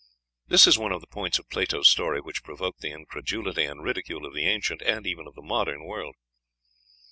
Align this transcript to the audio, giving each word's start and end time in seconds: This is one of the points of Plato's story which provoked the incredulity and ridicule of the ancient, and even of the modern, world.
This 0.47 0.65
is 0.65 0.79
one 0.79 0.91
of 0.91 1.01
the 1.01 1.05
points 1.05 1.37
of 1.37 1.47
Plato's 1.47 1.87
story 1.87 2.21
which 2.21 2.41
provoked 2.41 2.79
the 2.81 2.89
incredulity 2.89 3.65
and 3.65 3.83
ridicule 3.83 4.25
of 4.25 4.33
the 4.33 4.47
ancient, 4.47 4.81
and 4.81 5.05
even 5.05 5.27
of 5.27 5.35
the 5.35 5.43
modern, 5.43 5.83
world. 5.85 6.15